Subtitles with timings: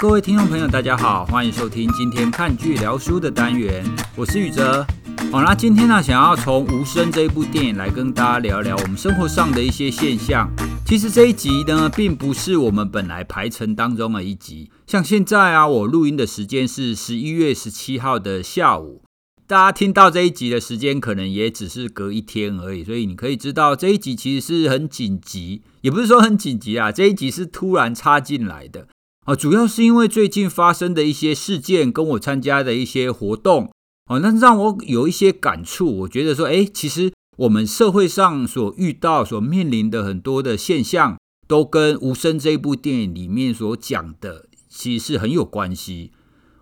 [0.00, 4.86] 各位听众朋友，大家好，欢迎收听今天看剧聊书的单元，我是宇哲。
[5.32, 10.48] 好，那今天呢，想要从《无声》这一部电影来跟大家聊聊我们生活上的一些现象。
[10.86, 14.70] 其实这一集呢，并不是我们本来排程当中的一集。
[14.86, 19.02] 像现在啊，我录音的时间是十一月十七号的下午，
[19.48, 22.84] 大家听到这一集的时间，可能也只是隔一天而已。
[22.84, 28.86] 所以你可以知道，这一集其实是很紧急，也不是说很紧急啊，这一集是突然插进来的。
[29.28, 33.70] 啊，主要是因为最近发生的一些事件，跟我参加的一些活动。
[34.06, 35.98] 哦，那让我有一些感触。
[35.98, 46.12] 我觉得说，哎，其实我们社会上所遇到、所面临的很多的现象，都跟《无声》这部电影里面所讲的，其实是很有关系。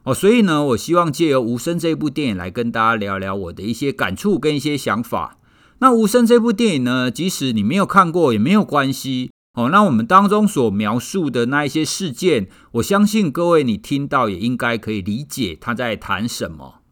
[0.03, 5.39] 哦，所以呢，我希望借由《无声》这部电影来跟大家聊聊我的一些感触跟一些想法。
[5.79, 9.31] 那《无声》这部电影呢，即使你没有看过也没有关系。
[9.57, 16.83] 哦，那我们当中所描述的那一些事件，我相信各位你听到也应该可以理解他在谈什么。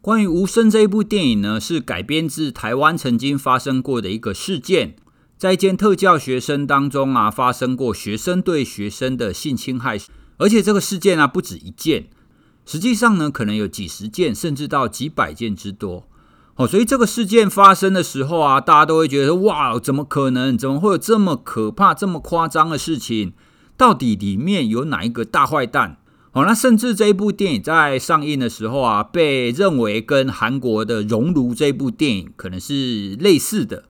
[0.00, 4.96] 关于《无声》这一部电影呢，是改编自台湾曾经发生过的一个事件，
[5.36, 9.98] 在一间特教学生当中啊，发生过学生对学生的性侵害，
[10.38, 12.08] 而且这个事件啊不止一件，
[12.64, 16.08] 实际上呢可能有几十件，甚至到几百件之多。
[16.56, 20.56] 哦，所以这个事件发生的时候啊，大家都会觉得哇，怎么可能？
[20.56, 23.32] 怎么会有这么可怕、这么夸张的事情？
[23.76, 25.96] 到底里面有哪一个大坏蛋？
[26.30, 33.84] 哦，那甚至这一部电影在上映的时候啊，被认为跟韩国的《熔炉》这部电影可能是类似的。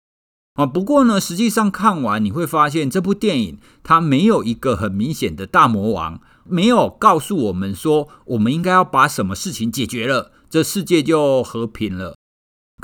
[0.54, 12.14] 啊，不过呢，实际上看完你会发现，这部电影它没有一个很明显的大魔王，没有告诉我们说我们应该要把什么事情解决了，这世界就和平了。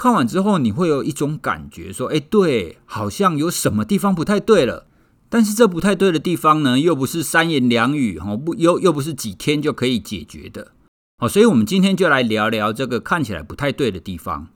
[0.00, 4.86] 看完之后，你会有一种感觉说，哎，对，好像有什么地方不太对了。
[5.28, 10.68] 但是这不太对的地方呢，又不是三言两语哦，不又又不是几天就可以解决的，
[11.18, 14.48] 好，所以我们今天就来聊聊这个看起来不太对的地方。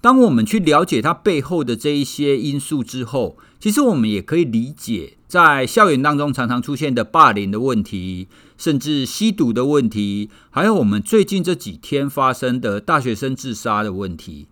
[0.00, 14.46] 当我们去了解它背后的这一些因素之后，其实我们也可以理解，在校园当中常常出现的霸凌的问题，甚至吸毒的问题，还有我们最近这几天发生的大学生自杀的问题，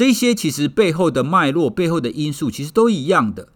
[0.00, 3.50] 这些其实背后的脉络、背后的因素，其实都一样的。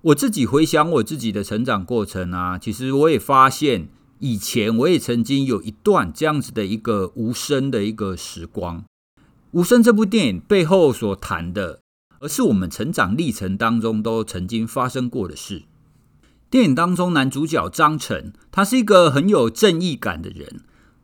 [0.00, 8.82] 我自己回想我自己的成长过程啊，其实我也发现，以前我也曾经有一段这样子的一个无声的一个时光。
[9.50, 11.80] 无声这部电影背后所谈的，
[12.20, 15.64] 而是我们成长历程当中都曾经发生过的事。
[16.48, 20.62] 电影当中男主角张晨，他是一个很有正义感的人。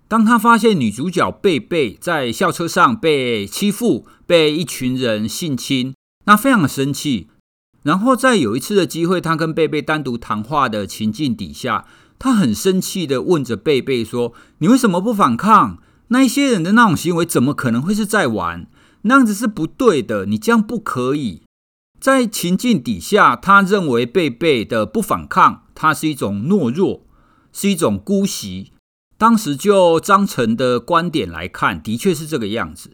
[0.09, 5.95] 当他发现女主角贝贝在校车上被欺负，被一群人性侵，
[6.27, 7.29] 那非常的生气。
[7.83, 11.87] 然后在有一次的机会，他跟贝贝单独谈话的情境底下，
[12.19, 15.79] 他很生气的问着贝贝说：“你为什么不反抗？
[16.09, 18.69] 那一些人的那种行为，怎么可能会是在玩？
[19.03, 21.43] 那样子是不对的，你这样不可以。”
[21.99, 27.07] 在情境底下，他认为贝贝的不反抗，他是一种懦弱，
[27.53, 28.73] 是一种姑息。
[29.19, 32.91] 当时就张晨的观点来看，的确是这个样子。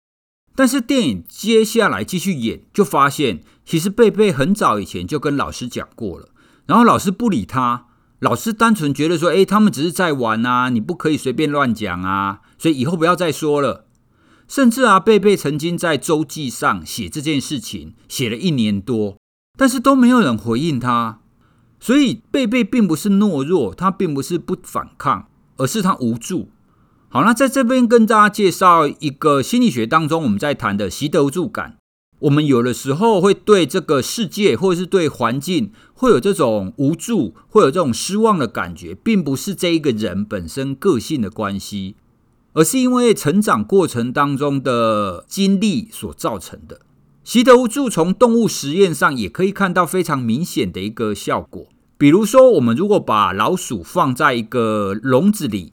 [0.55, 3.43] 但是电影接下来继续演，就发现。
[3.65, 6.29] 其实贝贝很早以前就跟老师讲过了，
[6.67, 7.87] 然后老师不理他，
[8.19, 13.87] 老师单纯觉得说，诶，他们只是在玩啊，你不可以随便乱讲啊，所以以后不要再说了。
[14.49, 19.17] 甚至啊，贝贝曾经在周记上写这件事情，写了一年多，
[19.57, 21.21] 但是都没有人回应他。
[21.81, 26.49] 所以贝贝并不是懦弱，他并不是不反抗，而是他无助。
[27.09, 31.77] 好，那在这边跟大家介绍一个心理学当中我们在谈的习得无助感。
[32.21, 41.97] 我们有的时候会对这个世界，或者是对环境，会有这种无助，会有这种失望的感觉，并不是这一个人本身个性的关系，
[42.53, 46.83] 而是因为成长过程当中的经历所造成的。
[47.25, 51.67] 习得无助从动物实验上也可以看到非常明显的一个效果。
[52.03, 55.73] 比如说，我们如果把老鼠放在一个笼子里，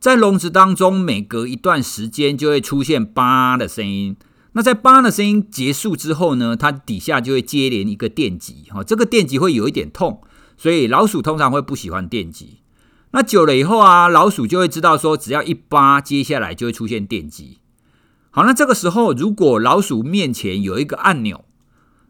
[0.00, 4.16] 在笼子当中，每隔一段时间就会出现“叭”的声音。
[4.54, 10.20] 那在“叭”的声音结束之后呢，它底下就会接连一个电击，哈，这个电击会有一点痛，
[10.56, 12.58] 所以老鼠通常会不喜欢电击。
[13.12, 17.58] 那久了以后啊，老鼠就会知道说，只要一叭，接下来就会出现电击。
[18.32, 21.44] 好，那这个时候如果老鼠面前有一个按钮，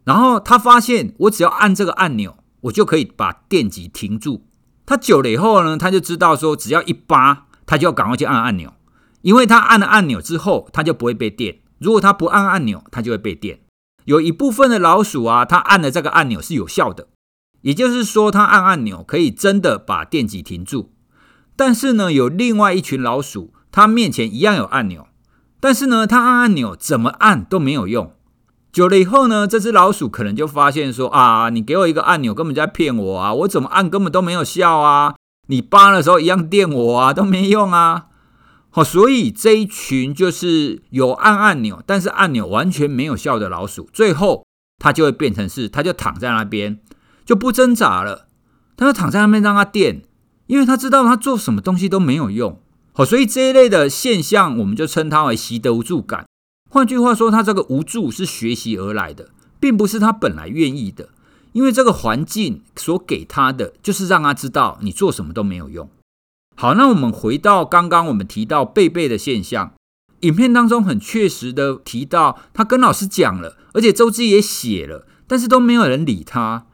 [0.05, 4.45] 然后它发现我只要按这个按钮，我就可以把电击停住。
[4.85, 8.73] 他久了以后呢，他就知道说，只要一叭，他就要赶快去按按钮，
[9.21, 11.59] 因为他按了按钮之后，他就不会被电。
[11.77, 13.61] 如果他不按按钮，他就会被电。
[14.05, 17.09] 有一部分的老鼠啊，它按的这个按钮是有效的，
[17.61, 20.91] 也就是说，它按按钮可以真的把电击停住。
[21.55, 25.07] 但是呢，有另外一群老鼠，它面前一样有按钮，
[25.59, 28.13] 但是呢，它按按钮怎么按都没有用。
[28.71, 33.33] 久了以后呢，这只老鼠可能就发现说啊，你给我一个按钮，根本就在骗我啊！
[33.33, 35.15] 我怎么按根本都没有效啊！
[35.47, 38.05] 你扒的时候一样电我啊，都没用啊！
[38.69, 44.45] 好，所以这一群就是有按按钮，但是按钮完全没有效的老鼠，最后
[44.77, 46.79] 它就会变成是，它就躺在那边
[47.25, 48.27] 就不挣扎了，
[48.77, 50.03] 它就躺在那边让它电，
[50.45, 52.61] 因为它知道它做什么东西都没有用。
[52.93, 56.27] 好，所以这一类的现象，我们就称它为习得无助感。
[56.71, 59.29] 换句话说，他这个无助是学习而来的，
[59.59, 61.09] 并不是他本来愿意的。
[61.51, 65.89] 因为这个环境所给他的，就是让他知道你做什么都没有用。
[66.55, 69.73] 好，那我们回到刚刚我们提到贝贝的现象，
[70.19, 76.67] 影片当中很确实的提到，他跟老师讲了，而且周记也写了，但是都没有人理他，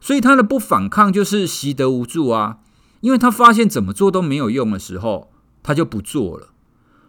[0.00, 2.60] 所以他的不反抗就是习得无助啊。
[3.02, 5.30] 因为他发现怎么做都没有用的时候，
[5.62, 6.48] 他就不做了。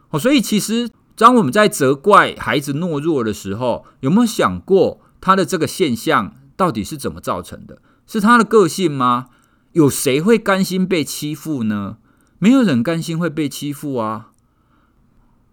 [0.09, 0.89] 哦，所以其实。
[1.15, 7.81] 当我们在责怪孩子懦弱的时候，有没有想过他的这个现象到底是怎么造成的？
[8.05, 9.27] 是他的个性吗？
[9.73, 11.97] 有谁会甘心被欺负呢？
[12.39, 14.31] 没有人甘心会被欺负啊！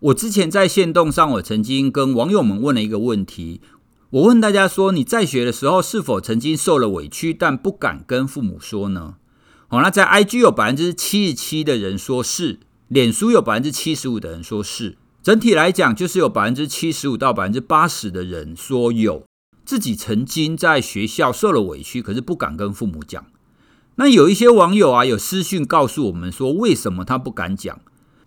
[0.00, 3.60] 我之前在线动上，我曾经跟网友们问了一个问题，
[4.10, 9.14] 我问大家说：你在学的时候是否曾经受了委屈，但不敢跟父母说呢？
[9.68, 12.58] 好，那在 IG 有百分之七十七的人说是，
[12.88, 14.96] 脸书有百分之七十五的人说是。
[15.22, 19.22] 整体来讲，就是有百分之七十五到百分之八十的人说有
[19.66, 23.26] 自己曾经在学校受了委屈，可是不敢跟父母讲。
[23.96, 27.80] 那有一些网友啊，有私讯告诉我们说，为什么他不敢讲？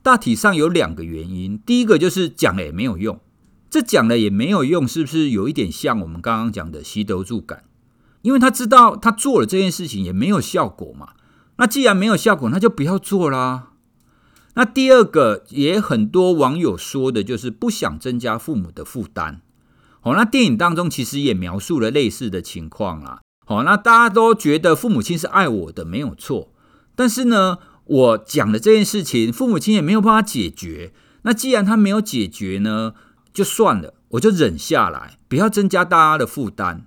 [0.04, 1.58] 大体上有两个原因。
[1.66, 3.20] 第一个就是讲了也没有用，
[3.72, 7.64] 这讲了也没有用，是不是有一点像我们刚刚讲的习得助感？
[8.22, 11.10] 因为他知道他做了这件事情也没有效果嘛。
[11.58, 13.70] 那既然没有效果，那就不要做啦。
[14.56, 19.42] 那第二个也很多网友说的就是不想增加父母的负担。
[20.00, 23.22] 好，那电影当中其实也描述了类似的情况啦。
[23.46, 26.54] 好，那大家都觉得父母亲是爱我的，没有错。
[26.96, 30.94] 但是呢，我讲的这件事情，父母亲也没有办法解决。
[31.24, 32.94] 那既然他没有解决呢，
[33.34, 36.86] 就算了，我就忍下来，不要增加大家的负担。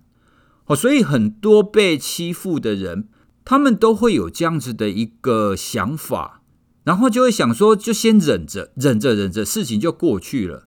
[0.67, 3.09] 哦，所以很多被欺负的人，
[3.45, 6.43] 他们都会有这样子的一个想法。
[6.87, 10.67] 然后就会想说，就先忍着，忍着，忍着，事情就过去了。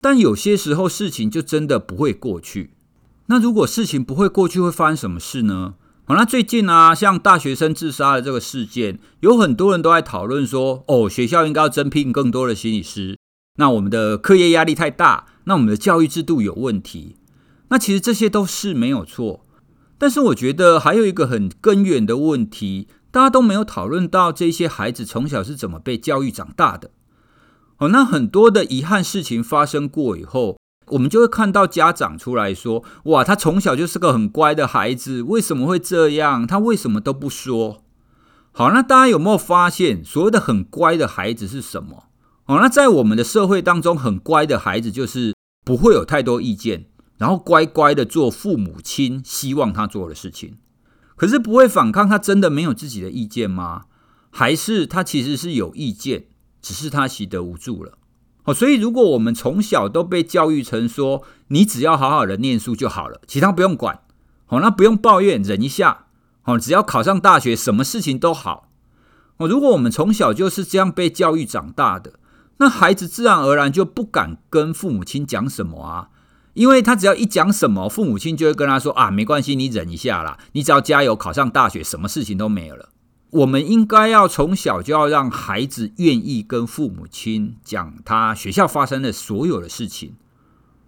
[0.00, 2.74] 但有些时候，事情就真的不会过去。
[3.26, 5.74] 那如果事情不会过去，会发生什么事呢？
[6.04, 13.18] 好，那最近啊，像大学生自杀的这个事件，有很多人都在讨论说，哦，学校应该要增聘更多的心理师。
[13.56, 17.16] 那我们的课业压力太大，那我们的教育制度有问题。
[17.70, 19.44] 那其实这些都是没有错。
[19.98, 22.86] 但是我觉得还有一个很根源的问题。
[23.10, 26.90] 大家都没有讨论到这些孩子从小是怎么被教育长大的。
[27.78, 30.58] 哦，那很多的遗憾事情发生过以后，
[30.88, 36.46] 我们就会看到家长出来说：“哇，他从小就是个很乖的孩子，为什么会这样？
[36.46, 37.82] 他为什么都不说？”
[38.52, 42.04] 好，那大家有没有发现，所谓的很乖的孩子是什么？
[42.46, 45.34] 哦，那在我们的社会当中，很乖的孩子就是
[45.64, 46.86] 不会有太多意见，
[47.16, 50.58] 然后乖乖的做父母亲希望他做的事情。
[51.20, 53.82] 可是不会反抗，他真的没有自己的意见吗？
[54.30, 56.28] 还是他其实是有意见，
[56.62, 57.98] 只是他习得无助了？
[58.44, 64.00] 哦，所以如果我们从小都被教育成说，你只要好好的念书就好了，其他不用管，
[64.46, 66.06] 哦，那不用抱怨，忍一下，
[66.44, 68.70] 哦，只要考上大学，什么事情都好。
[69.36, 72.14] 哦，如果我们从小就是这样被教育长大的，
[72.56, 76.08] 那孩子自然而然就不敢跟父母亲讲什么啊。
[76.54, 82.90] 因为他只要一讲什么，父母亲就会跟他说啊，没关系，你忍一下啦，你只要加油，考上大学，什么事情都没有了。
[83.30, 90.14] 我们应该要从小就要让孩子愿意跟父母亲讲他学校发生的所有的事情。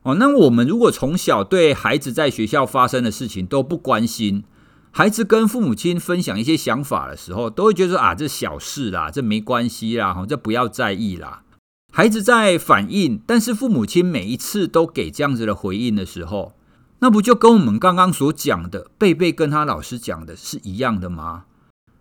[0.02, 4.42] 哦，那我们如果从小对孩子在学校发生的事情都不关心，
[4.90, 11.44] 孩子跟父母亲分享一些想法的时候，都会觉得啊，这小事啦，这没关系啦，这不要在意啦。
[11.94, 16.54] 孩子在反应，但是父母亲每一次都给这样子的回应的时候，
[17.00, 21.44] 那不就跟我们刚刚所讲的贝贝跟他老师讲的是一样的吗？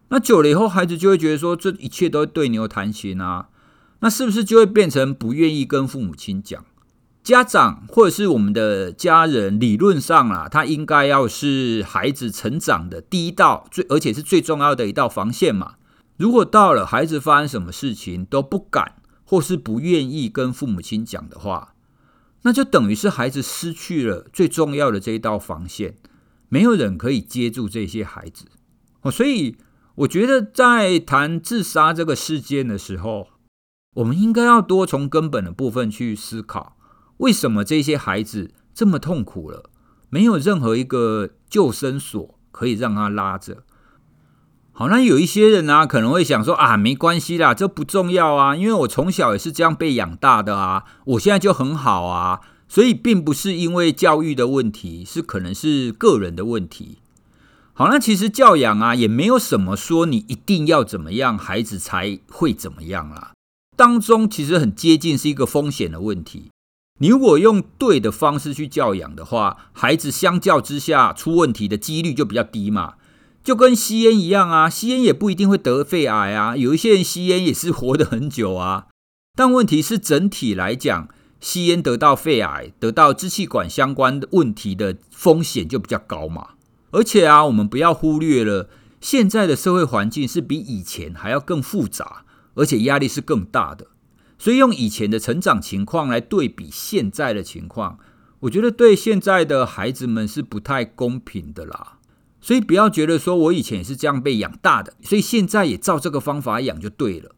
[0.07, 3.49] 那久了以后，孩子就会觉得说，这一切都对牛弹琴啊，
[3.99, 6.63] 那是不是就会变成不愿意跟父母亲讲？
[7.21, 15.73] 家长或者是我们的家人，理论上啦，他应该要是孩子成长的第一道最，而且是最重要的一道防线嘛。
[16.15, 18.93] 如果到了孩子发生什么事情都不敢。
[19.31, 21.73] 或是不愿意跟父母亲讲的话，
[22.41, 25.95] 那就等于是孩子失去了最重要的这一道防线，
[26.49, 28.43] 没有人可以接住这些孩子
[29.03, 29.09] 哦。
[29.09, 29.55] 所以
[29.95, 33.29] 我觉得在谈自杀这个事件的时候，
[33.95, 36.75] 我们应该要多从根本的部分去思考，
[37.19, 39.69] 为什么这些孩子这么痛苦了，
[40.09, 43.63] 没有任何一个救生索可以让他拉着。
[44.81, 56.97] 好，那有一些人呢，可能会想说啊，没关系啦，这不重要啊，因为我从小也是这样被养大的啊，我现在就很好啊，所以并不是因为教育的问题，是可能是个人的问题。
[57.73, 63.33] 好，那其实教养啊，也没有什么说你一定要怎么样，孩子才会怎么样啦。
[63.77, 66.49] 当中其实很接近是一个风险的问题。
[66.99, 72.95] 你如果用对的方式去教养的话，孩子相较之下出问题的几率就比较低嘛。
[73.43, 76.55] 就跟吸烟一样啊，吸烟也不一定会得肺癌啊。
[76.55, 78.87] 有一些人吸烟也是活得很久啊。
[79.35, 81.07] 但问题是整体来讲，
[81.39, 86.49] 吸烟得到肺癌、得到支气管相关的问题的风险就比较高嘛。
[86.91, 88.69] 而且啊，我们不要忽略了，
[88.99, 93.87] 现在的社会环境是比以前还要更复杂，而且压力是更大的。
[94.37, 97.97] 所以用以前的成长情况来对比现在的情况，
[98.41, 101.99] 我觉得对现在的孩子们是不太公平的啦。
[102.41, 107.35] 所以不要觉得说我以前也是这样被养大的，所以现在也照这个方法养就对了。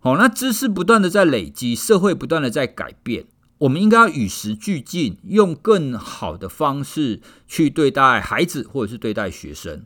[0.00, 3.26] 好，那知识不断的在累积，社会不断的在改变。
[3.58, 9.84] 我们应该要与时俱进，用更好的方式去对待孩子，或者是对待学生。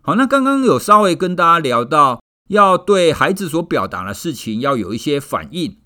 [0.00, 5.76] 好，那刚刚有稍微跟大家聊到，要对孩子所表达的事情要有一些反应。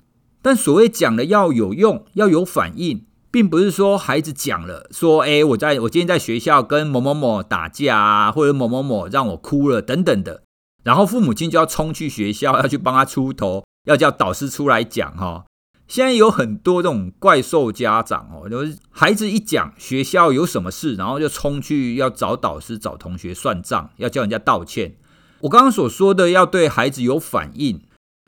[0.41, 10.43] 但所谓讲的要有用，要有反应，并不是说孩子讲了说，诶，我在我今天在学校跟某某某打架啊，或者某某某让我哭了等等的，
[10.83, 15.45] 然后父母亲就要冲去学校，要去帮他出头，要叫导师出来讲哈。
[15.87, 24.97] 现在有很多这种怪兽家长哦，就是孩子一讲学校有什么事，然后就冲去要找导师、找同学算账，要叫人家道歉。
[25.39, 27.81] 我刚刚所说的要对孩子有反应，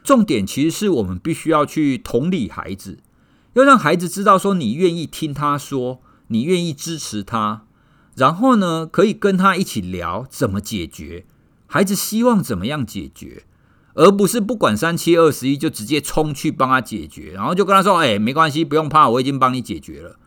[0.04, 2.98] 重点其实是我们必须要去同理孩子，
[3.56, 7.66] 要让孩子知道说你愿意听他说，你愿意支持他，
[8.16, 11.26] 然后呢，可以跟他一起聊怎么解决，
[11.68, 13.44] 孩子希望怎么样解决。
[13.98, 20.20] 而不是不管三七二十一就直接冲去帮他解决，然后就跟他说：“哎，没关系，不用怕，我已经帮你解决了。”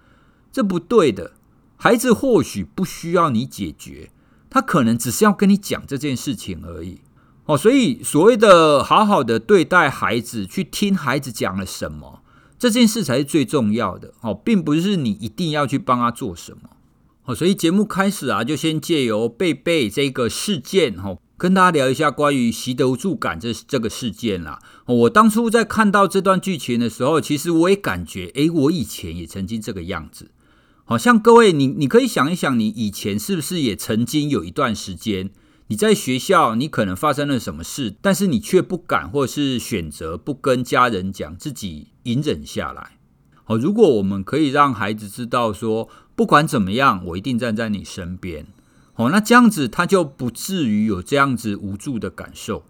[0.51, 1.33] 这不对的。
[1.77, 4.11] 孩子或许不需要你解决，
[4.49, 7.03] 他可能只是要跟你讲这件事情而已。
[7.45, 12.23] 哦，所以所谓的好好的对待孩子，去听孩子讲了什么，
[12.59, 14.13] 这件事才是最重要的。
[14.21, 16.71] 哦，并不是你一定要去帮他做什么。
[17.25, 21.19] 哦，所以节目开始啊，就先借由贝贝这个事件，哦。
[21.37, 24.59] 跟大家聊一下关于习得无助感这这个事件啦。
[24.87, 30.33] 我当初在看到这段剧情的时候，其实我也感觉，诶，我以前也曾经这个样子。
[30.85, 35.31] 好像各位，你你可以想一想，你以前是不是也曾经有一段时间，
[35.71, 42.99] 你在学校，你可能发生了什么事，但是你却不敢，或是选择不跟家人讲，自己隐忍下来。
[43.45, 48.47] 好，如果我们可以让孩子知道说，不管怎么样，我一定站在你身边。
[48.95, 52.65] 哦，那这样子他就不至于有这样子无助的感受。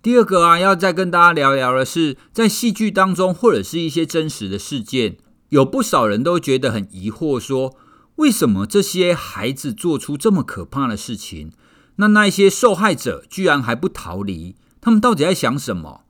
[0.00, 5.16] 第二个啊，要再跟大家聊聊的是，在戏剧当中或者是一些真实的事件，
[5.48, 7.74] 有不少人都觉得很疑惑，说
[8.16, 11.52] 为什么这些孩子做出这么可怕的事情，
[11.96, 14.56] 那那一些受害者居然还不逃离？
[14.80, 16.02] 他们到底在想什么？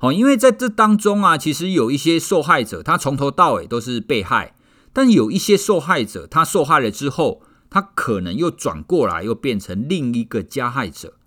[0.00, 4.54] 哦，因为在这当中啊，其实有一些受害者，他从头到尾都是被害，
[4.92, 7.42] 但有一些受害者，他受害了之后。
[7.70, 11.18] 他可能又转过来，又变成另一个加害者。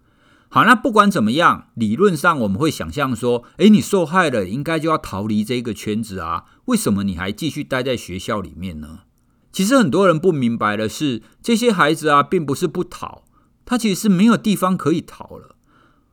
[0.50, 6.46] 好，那不管怎么样，理论上我们会想象说，诶，你受害了，应该就要逃离这个圈子啊？
[6.66, 9.02] 为什么你还继续待在学校里面呢？
[9.52, 13.22] 其实很多人不明白的是，这些孩子啊，并不是不逃，
[13.66, 15.56] 他其实是没有地方可以逃了。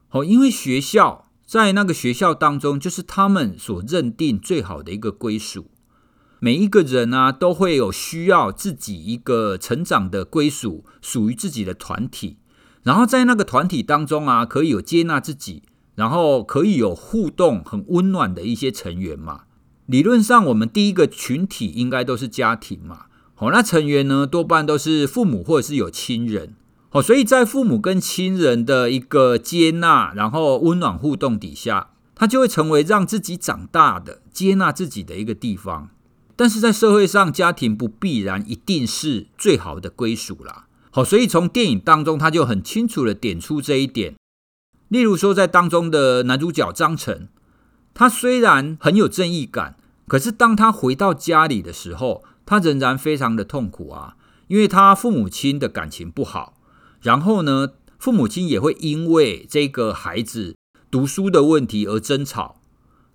[0.09, 5.67] 好，因为学校在那个学校当中，就是他们所认定最好的一个归属。
[6.40, 12.38] 每一个人啊，都会有需要自己一个成长的归属，属于自己的团体。
[12.85, 15.64] 然后在那个团体当中啊，可以有接纳自己，
[15.97, 19.47] 然后可以有互动、很温暖的一些成员嘛。
[19.87, 23.07] 理论上，我们第一个群体应该都是家庭嘛。
[23.35, 26.55] 好，那成员呢，多半都是父母或者是有亲人。
[26.90, 35.90] 好，所以在父母跟亲人的一个接纳，然后温暖互动底下，他就会成为让自己长大的、接纳自己的一个地方。
[36.35, 40.66] 但是在社会上，家庭不必然一定是最好的归属啦。
[40.90, 44.14] 好，所以从电影当中，他就很清楚的点出这一点。
[44.88, 47.28] 例如说，在当中的男主角张晨，
[47.92, 49.76] 他虽然很有正义感，
[50.07, 54.16] 可是当他回到家里的时候，他仍然非常的痛苦啊，
[54.47, 56.54] 因为他父母亲的感情不好。
[57.00, 60.57] 然后呢，父母亲也会因为这个孩子
[60.90, 62.61] 读书的问题而争吵。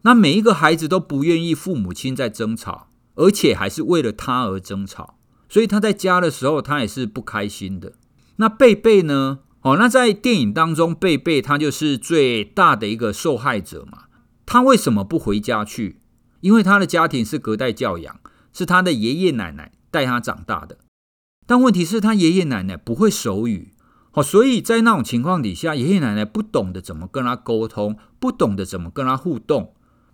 [0.03, 7.93] 那每一个孩子都不愿意父母亲在争吵，而且还是为了他而争吵，所以他在家的时候他也是不开心的。
[8.37, 9.39] 那贝贝呢？
[9.61, 14.03] 哦，那在电影当中，贝贝他就是最大的一个受害者嘛。
[14.45, 16.01] 他为什么不回家去？
[16.41, 18.19] 因为他的家庭是隔代教养，
[18.51, 20.79] 是他的爷爷奶奶带他长大的。
[21.45, 23.72] 但问题是，他爷爷奶奶不会手语，
[24.13, 29.73] 哦，所以在那种情况底下，爷爷奶奶不懂得怎么跟他沟通，不懂得怎么跟他互动，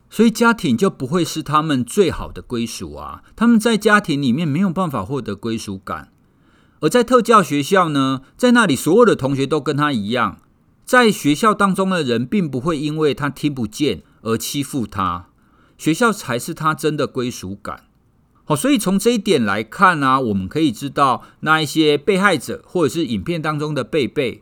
[0.10, 3.24] 所以家庭就不会是他们最好的归属啊。
[3.36, 6.14] 他们在家庭里面没有办法获得归属感。
[6.80, 10.38] 而在特教学校呢，在那里所有的同学都跟他一样，
[10.86, 15.28] 在学校当中的人并不会因为他听不见而欺负他，
[15.78, 17.84] 学校才是他真的归属感。
[18.50, 24.42] 好，所以从这一点来看呢、我们可以知道，那一些被害者或者是影片当中的贝贝，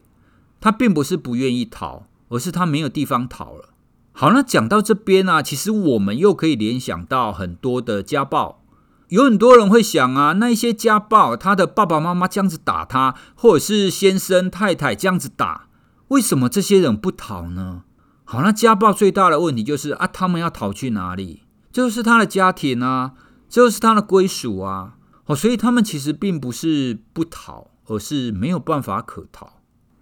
[0.62, 3.74] 他并不是不愿意逃，而是他没有地方逃了。
[4.14, 8.64] 好，那讲到这边呢、其实我们又可以联想到很多的家暴。
[9.10, 15.68] 有很多人会想啊，那一些家暴，他的爸爸妈妈这样子打他，或者是先生太太这样子打，
[16.08, 17.82] 为什么这些人不逃呢？
[18.24, 21.44] 好，那家暴最大的问题就是啊，他们要逃去哪里？
[21.74, 23.12] 就是他的家庭啊，
[23.50, 24.98] 就是他的归属啊。
[25.26, 29.60] 哦，所以他们其实并不是不逃，而是没有办法可逃。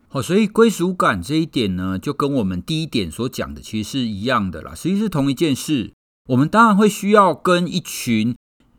[0.10, 5.94] 哦，所以归属感这一点呢，就跟我们第一点所讲的其实是一样的啦，实际是同一件事。
[6.30, 8.36] 我们当然会需要跟一群。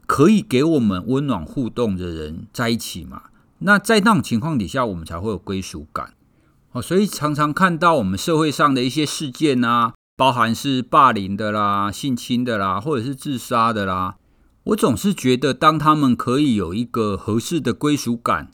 [0.08, 3.24] 可以给我们温暖互动的人在一起嘛？
[3.58, 6.14] 那在那种情况底下，我们才会有归属感。
[6.70, 14.14] 哦，所以常常看到我们社会上的一些事件啊，包含是霸凌的啦、性侵的啦，或者是自杀的啦，
[14.66, 18.50] 我总是觉得，当他们可以有一个合适的归属感，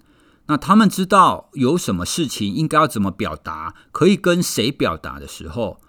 [0.47, 5.81] 那他们知道有什么事情应该要怎么表达，可以跟谁表达的时候，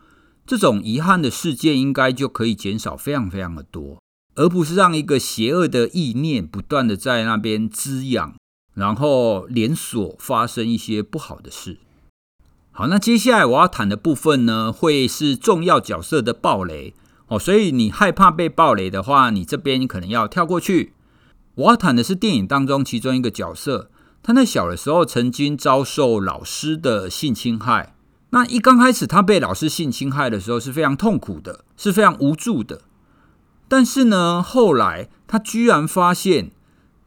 [0.45, 4.01] 这种遗憾的事件应该就可以减少非常非常的多。
[4.35, 8.35] 而不是让一个邪恶的意念不断的在那边滋养，
[8.73, 11.77] 然后连锁发生一些不好的事。
[12.71, 16.95] 好，那接下来我要谈的部分呢，会是重要角色的暴雷
[17.35, 17.39] 哦。
[17.39, 20.93] 所以你害怕被暴雷的话，你这边你可能要跳过去。
[21.55, 23.91] 我要谈的是电影当中其中一个角色，
[24.21, 27.95] 他在小的时候曾经遭受老师的性侵害。
[28.31, 32.81] 那一刚开始他被老师性侵害的时候是非常痛苦的，是非常无助的。
[33.67, 36.49] 但是呢，后来他居然发现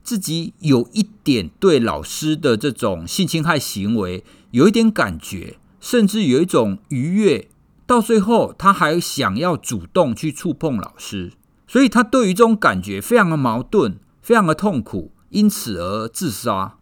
[0.05, 7.49] 自己有一点对老师的这种性侵害行为有一点感觉，甚至有一种愉悦。
[7.87, 11.33] 到最后，他还想要主动去触碰老师，
[11.67, 16.79] 所以他对于这种感觉非常的矛盾，非常的痛苦，因此而自杀。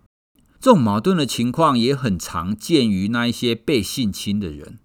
[0.58, 4.78] 这种矛盾的情况也很常见于那一些被性侵的人。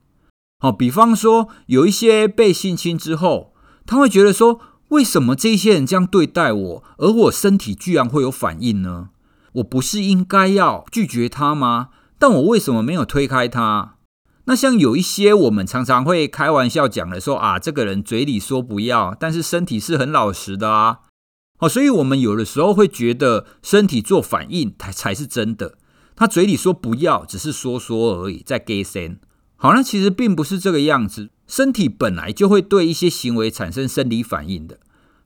[0.59, 3.53] 好，比方说有一些被性侵之后，
[3.85, 4.59] 他会觉得说。
[4.89, 9.09] 为什么这些人这样对待我，而我身体居然会有反应呢？
[9.53, 11.89] 我不是应该要拒绝他吗？
[12.17, 13.97] 但我为什么没有推开他？
[14.49, 21.01] 那像有一些我们常常会开玩笑讲的说啊，这个人嘴里说不要，但是身体是很老实的啊。
[21.59, 25.75] 哦，所以我们有的时候会觉得身体做反应才才是真的，
[26.15, 29.19] 他嘴里说不要，只是说说而已，在给先。
[29.55, 31.29] 好，那其实并不是这个样子。
[31.45, 34.79] 身体本来就会对一些行为产生生理反应的。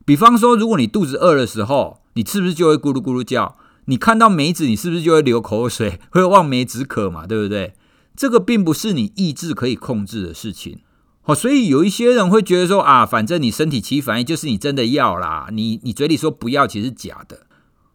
[0.04, 3.56] 比方说，如果你肚子饿的时候，你是不是就会咕噜咕噜叫？
[3.86, 7.26] 你看到梅子，你是不是就会流口水，会望梅止渴嘛？
[7.26, 7.72] 对不对？
[8.16, 10.80] 这个并不是你意志可以控制的事情。
[11.22, 17.46] 好，所以有一些人会觉得说啊，反正你身体起反应就是你真的要啦，你你嘴里说不要，其实是假的。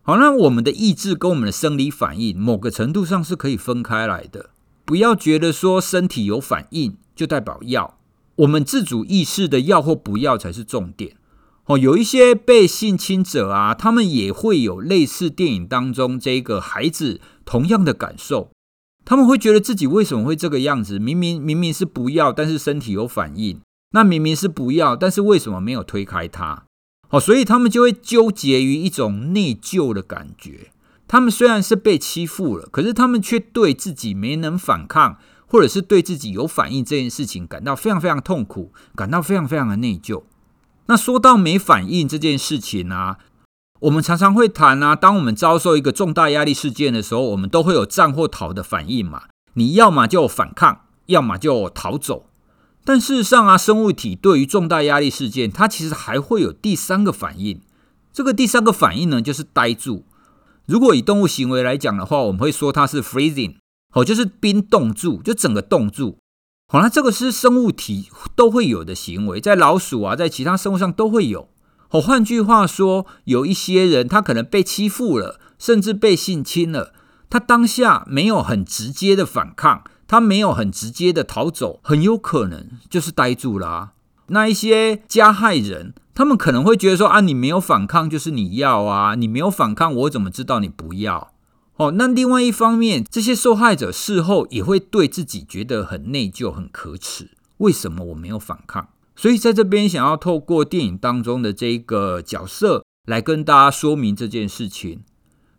[0.02, 4.50] 好，那我们的意志跟我们的生理反应，某个程度上是可以分开来的。
[4.84, 8.00] 不要觉得说身体有反应就代表要，
[8.38, 11.16] 我们自主意识的要或不要才是重点。
[11.66, 18.50] 哦，有一些被性侵者啊，他们也会有类似电影当中这个孩子同样的感受，
[19.06, 21.00] 他们会觉得自己为什么会这个样子？
[21.00, 23.60] 明明明明是不要，但是身体有反应。
[23.92, 26.66] 那明明是不要，但是为什么没有推开他？
[27.10, 30.72] 哦，所以他们就会纠结于一种内疚的感觉。
[31.08, 40.22] 他们虽然是被欺负了，可是他们却对自己没能反抗，或者是对自己有反应这件事情感到非常非常痛苦，感到非常非常的内疚。
[40.86, 43.18] 那说到没反应这件事情啊，
[43.82, 49.24] 我们常常会谈啊，当我们遭受一个重大压力事件的时候，我们都会有战或逃的反应嘛。
[49.54, 52.26] 你要么就反抗，要么就逃走。
[52.84, 57.62] 但事实上啊，生物体对于重大压力事件，它其实还会有第三个反应。
[58.12, 60.04] 这个第三个反应呢，就是呆住。
[60.66, 63.56] 如果以动物行为来讲的话，我们会说它是 freezing，
[63.94, 66.18] 哦，就是冰冻住，就整个冻住。
[66.68, 71.48] 好，那这个是生物体都会有的行为，在老鼠啊，在其他生物上都会有。
[71.92, 76.94] 哦，换句话说，有一些人他可能被欺负了，甚至被性侵了，
[77.30, 83.94] 他当下没有很直接的反抗，他没有很直接的逃走，很有可能就是呆住了。
[84.28, 91.34] 那一些加害人，他们可能会觉得说啊，你没有反抗就是你要啊，你没有反抗，我怎么知道你不要？
[91.78, 98.90] 哦，那另外一方面，这些受害者事后也会对自己觉得很内疚、很可耻，为什么我没有反抗？
[99.22, 105.02] 所以在这边想要透过电影当中的这一个角色来跟大家说明这件事情：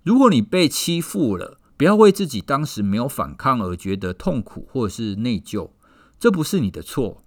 [0.03, 5.73] 如果你被欺负了，不要为自己当时没有反抗而觉得痛苦或者是内疚，
[6.18, 7.23] 这不是你的错。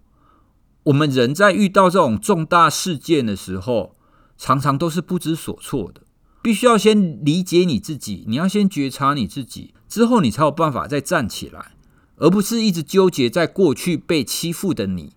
[0.85, 3.95] 我们人在遇到这种重大事件的时候，
[4.35, 6.01] 常常都是不知所措的。
[6.41, 11.75] 必须要先理解你自己，你要先觉察你自己，之后你才有办法再站起来，
[12.15, 15.13] 而不是一直纠结在过去被欺负的你，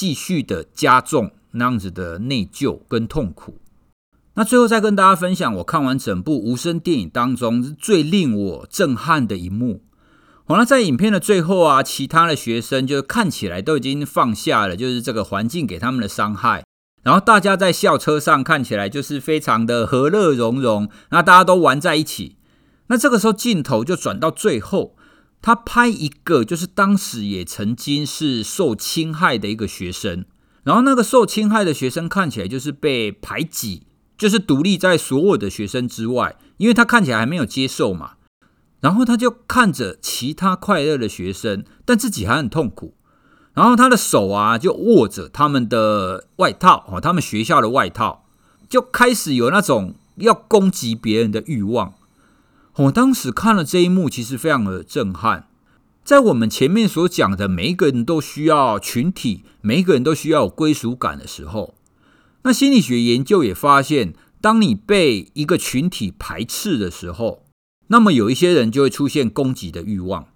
[0.00, 3.58] 继续的加重那样子的内疚跟痛苦。
[4.32, 9.82] 那最后再跟大家分享，我看完整部无声电影当中最令我震撼的一幕。
[10.46, 16.64] 好，那在影片的最后啊，其他的学生就看起来都已经放下了，就是这个环境给他们的伤害。
[17.02, 22.38] 然后大家在校车上看起来就是非常的和乐融融，那大家都玩在一起。
[22.86, 24.96] 那这个时候镜头就转到最后，
[25.42, 30.24] 他拍一个就是当时也曾经是受侵害的一个学生，
[30.64, 33.84] 然后那个受侵害的学生看起来就是被排挤，
[34.18, 38.12] 就是独立在所有的学生之外，因为他看起来还没有接受嘛。
[38.80, 42.94] 然后他就看着其他快乐的学生，但自己还很痛苦。
[43.52, 48.24] 然后他的手啊，就握着他们的外套哦，他们学校的外套，
[48.68, 51.92] 就开始有那种要攻击别人的欲望。
[52.80, 55.48] 我当时看了这一幕，其实非常的震撼。
[56.02, 61.74] 在我们前面所讲的，每一个人都需要群体，每一个人都需要有归属感的时候，
[62.42, 67.44] 那心理学研究也发现，当你被一个群体排斥的时候，
[67.88, 70.28] 那么有一些人就会出现攻击的欲望，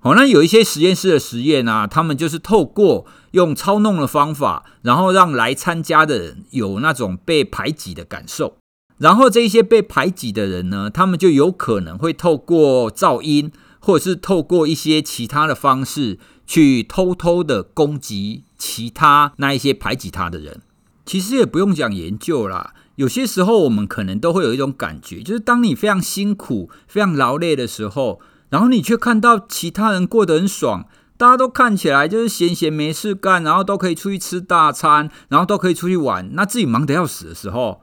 [0.00, 8.58] 好，那有一些实验室的实验啊，他们就是透过用操弄的方法，然后让来参加的人有那种被排挤的感受，
[9.02, 20.62] 然后这些被排挤的人呢，他们就有可能会透过噪音，或者是透过一些其他的方式，去偷偷的攻击其他那一些排挤他的人。
[21.04, 22.74] 其实也不用讲研究啦。
[22.94, 30.86] 有些时候，我们可能都会有一种感觉，就是当你非常辛苦、非常劳累的时候，然后你却看到其他人过得很爽，
[31.16, 37.80] 大家都看起来就是闲闲没事干，然后都可以出去吃大餐，然后都可以出去玩，那自己忙得要死的时候，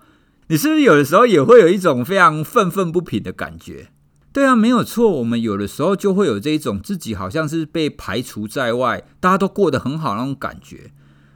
[0.51, 3.89] 你是不是有的时候也会有一种非常愤愤不平的感觉？
[4.33, 10.91] 对啊，没有错，我们有的时候就会有这一种自己好像是被排除在外，大家都过得很好那种感觉。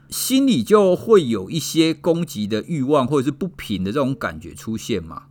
[0.08, 5.24] 心里就会有一些攻击的欲望，或者是不平的这种感觉出现嘛。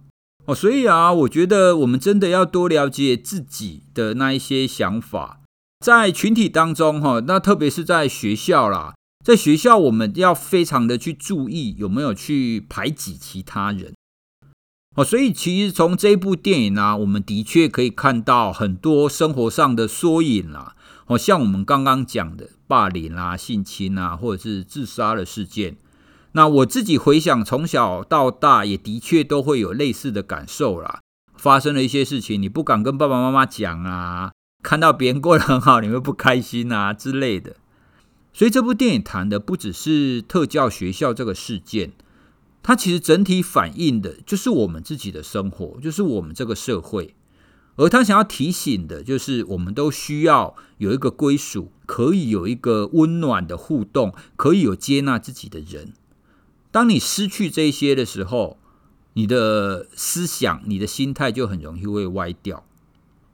[0.46, 5.42] 哦，所以啊，我觉得我们真的要多了解自己的那一些想法，
[5.80, 13.94] 在群体当中哈，那特别是在学校啦，在学校我们要非常的去注意有没有去排挤其他人。
[14.96, 20.76] 哦，所以其实从这部电影啊，我们的确可以看到很多生活上的缩影啦。
[21.08, 25.78] 哦，像我们刚刚讲的霸凌啊、性侵啊，或者是自杀的事件，
[26.34, 31.00] 那我自己回想，从小到大也的确都会有类似的感受啦。
[31.36, 34.32] 发生了一些事情，你不敢跟爸爸妈妈讲啊，
[34.62, 37.56] 看到别人过得很好，你会不开心啊之类的。
[38.34, 41.92] 所以这部电影谈的不只是特教学校这个事件，
[42.64, 47.14] 它其实整体反映的就是我们自己的生活，就是我们这个社会。
[47.76, 55.94] 而他想要提醒的，就是我们都需要有一个归属，可以有一个温暖的互动，可以有接纳自己的人。
[56.70, 58.60] 当你失去这些的时候，
[59.14, 62.64] 你的思想、你的心态就很容易会歪掉。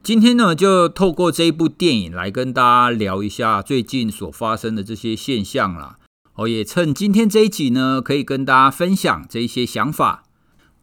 [0.09, 5.97] 今天呢，就透过这一部电影来跟大家聊一下最近所发生的这些现象啦。
[6.37, 10.23] 我也趁今天这一集呢，可以跟大家分享这一些想法。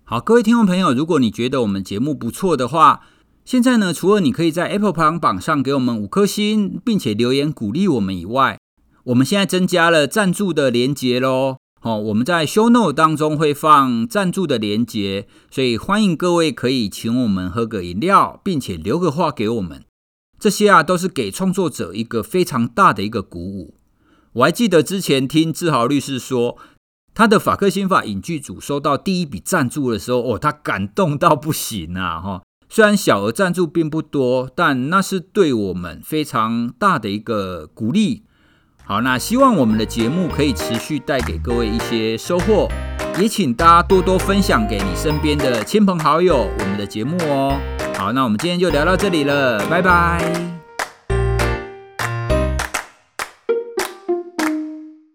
[0.05, 3.01] 好，各位听众朋友，如果你觉得我们节目不错的话，
[3.45, 8.61] 现在呢，除了你可以在 Apple 排行榜上给我们五颗星，并且留言鼓励我们以外，
[9.07, 11.57] 我们现在增加了赞助的连接喽。
[11.87, 19.85] 哦，我们在 Show Note 当中会放赞助的连接，所以欢迎各位可以请我们喝个饮料，并且留个话给我们。
[20.37, 23.77] 这些啊，都是给创作者一个非常大的一个鼓舞。
[24.33, 26.59] 我还记得之前听志豪律师说，
[27.15, 32.43] 他的法克心法影剧组收到第一笔赞助的时候，哦，他感动到不行啊，哈。
[32.69, 38.25] 虽然小额赞助并不多，但那是对我们非常大的一个鼓励。
[38.89, 42.69] 好，那希望我们的节目可以持续带给各位一些收获，
[43.19, 47.59] 也请大家多多分享给你身边的亲朋好友我们的节目哦。
[47.97, 50.66] 好，那我们今天就聊到这里了，拜拜。